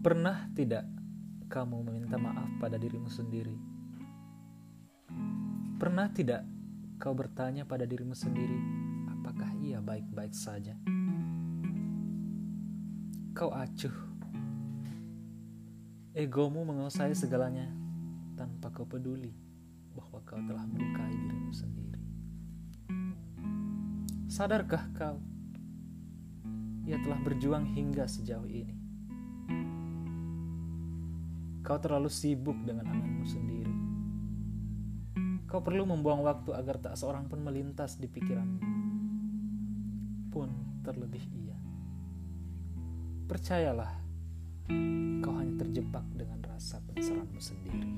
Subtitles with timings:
[0.00, 0.88] Pernah tidak
[1.52, 3.52] kamu meminta maaf pada dirimu sendiri?
[5.76, 6.40] Pernah tidak
[6.96, 8.56] kau bertanya pada dirimu sendiri,
[9.12, 10.72] apakah ia baik-baik saja?
[13.36, 13.92] Kau acuh.
[16.16, 17.68] Egomu menguasai segalanya
[18.40, 19.36] tanpa kau peduli
[19.92, 22.00] bahwa kau telah melukai dirimu sendiri.
[24.32, 25.20] Sadarkah kau?
[26.88, 28.80] Ia telah berjuang hingga sejauh ini
[31.70, 33.74] Kau terlalu sibuk dengan anganmu sendiri.
[35.46, 38.58] Kau perlu membuang waktu agar tak seorang pun melintas di pikiranmu.
[40.34, 41.54] Pun terlebih ia.
[43.30, 44.02] Percayalah,
[45.22, 47.90] kau hanya terjebak dengan rasa penasaranmu sendiri.